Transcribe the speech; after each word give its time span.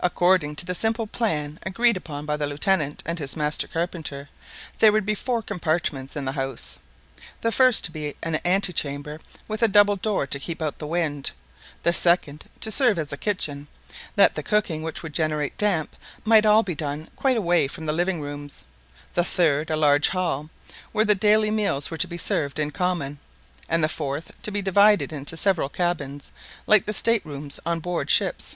According 0.00 0.56
to 0.56 0.66
the 0.66 0.74
simple 0.74 1.06
plan 1.06 1.60
agreed 1.62 1.96
upon 1.96 2.26
by 2.26 2.36
the 2.36 2.48
Lieutenant 2.48 3.04
and 3.06 3.20
his 3.20 3.36
master 3.36 3.68
carpenter, 3.68 4.28
there 4.80 4.90
were 4.90 4.98
to 4.98 5.06
be 5.06 5.14
four 5.14 5.42
compartments 5.42 6.16
in 6.16 6.24
the 6.24 6.32
house: 6.32 6.80
the 7.40 7.52
first 7.52 7.84
to 7.84 7.92
be 7.92 8.16
an 8.20 8.40
antechamber 8.44 9.20
with 9.46 9.62
a 9.62 9.68
double 9.68 9.94
door 9.94 10.26
to 10.26 10.40
keep 10.40 10.60
out 10.60 10.78
the 10.80 10.88
wind; 10.88 11.30
the 11.84 11.92
second 11.92 12.46
to 12.58 12.72
serve 12.72 12.98
as 12.98 13.12
a 13.12 13.16
kitchen, 13.16 13.68
that 14.16 14.34
the 14.34 14.42
cooking 14.42 14.82
which 14.82 15.04
would 15.04 15.12
generate 15.14 15.56
damp, 15.56 15.94
might 16.24 16.40
be 16.42 16.48
all 16.48 16.62
done 16.64 17.08
quite 17.14 17.36
away 17.36 17.68
from 17.68 17.86
the 17.86 17.92
living 17.92 18.20
rooms; 18.20 18.64
the 19.14 19.22
third, 19.22 19.70
a 19.70 19.76
large 19.76 20.08
hall, 20.08 20.50
where 20.90 21.04
the 21.04 21.14
daily 21.14 21.52
meals 21.52 21.92
were 21.92 21.98
to 21.98 22.08
be 22.08 22.18
served 22.18 22.58
in 22.58 22.72
common; 22.72 23.20
and 23.68 23.84
the 23.84 23.88
fourth, 23.88 24.32
to 24.42 24.50
be 24.50 24.60
divided 24.60 25.12
into 25.12 25.36
several 25.36 25.68
cabins, 25.68 26.32
like 26.66 26.86
the 26.86 26.92
state 26.92 27.24
rooms 27.24 27.60
on 27.64 27.78
board 27.78 28.10
ship. 28.10 28.42